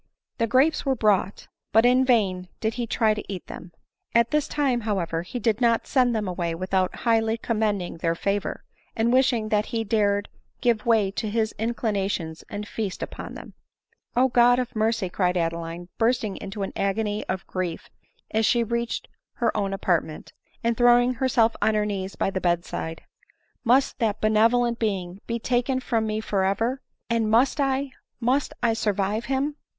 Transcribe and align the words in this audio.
The 0.39 0.47
grapes 0.47 0.83
were 0.83 0.95
brought; 0.95 1.47
but 1.71 1.85
in 1.85 2.03
vain 2.03 2.47
did 2.59 2.73
he 2.73 2.87
try 2.87 3.13
to 3.13 3.23
eat 3.31 3.45
them. 3.45 3.71
At 4.15 4.31
this 4.31 4.47
time, 4.47 4.81
however, 4.81 5.21
he 5.21 5.37
did 5.37 5.61
not 5.61 5.85
send 5.85 6.15
them 6.15 6.27
away 6.27 6.55
without 6.55 6.95
highly 7.05 7.37
commending 7.37 7.97
their 7.97 8.15
flavor, 8.15 8.63
and 8.95 9.13
wish 9.13 9.31
ing 9.31 9.49
that 9.49 9.67
he 9.67 9.83
dared 9.83 10.27
give 10.59 10.87
way 10.87 11.11
to 11.11 11.29
his 11.29 11.53
inclinations 11.59 12.43
and 12.49 12.67
feast 12.67 13.03
upon 13.03 13.35
them." 13.35 13.53
O 14.17 14.27
God 14.27 14.57
of 14.57 14.75
mercy!" 14.75 15.07
cried 15.11 15.37
Adeline, 15.37 15.87
bursting 15.99 16.35
into 16.37 16.63
an 16.63 16.73
agony 16.75 17.23
of 17.25 17.45
grief 17.45 17.91
as 18.31 18.43
she 18.43 18.63
reached 18.63 19.07
her 19.33 19.55
own 19.55 19.71
apartment, 19.71 20.33
and 20.63 20.75
throwing 20.75 21.13
herself 21.13 21.55
on 21.61 21.75
her 21.75 21.85
knees 21.85 22.15
by 22.15 22.31
the 22.31 22.41
bed 22.41 22.65
side," 22.65 23.03
Must 23.63 23.95
% 23.99 23.99
ADELINE 23.99 23.99
MOWBRAY. 23.99 24.29
109 24.29 24.31
that 24.31 24.49
benevolent 24.49 24.79
being 24.79 25.21
be 25.27 25.37
taken 25.37 25.79
from 25.79 26.07
me 26.07 26.19
for 26.21 26.43
ever, 26.43 26.81
and 27.07 27.27
fnust 27.27 27.59
I, 27.59 27.91
must 28.19 28.51
I 28.63 28.73
survive 28.73 29.25
him 29.25 29.57